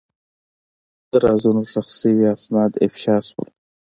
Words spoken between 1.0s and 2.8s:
د رازونو ښخ شوي اسناد